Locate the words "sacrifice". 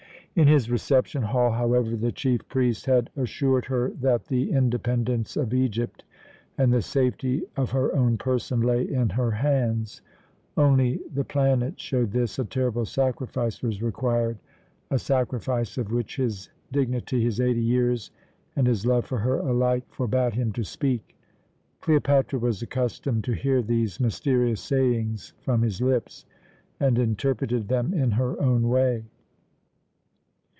12.85-13.61, 14.97-15.77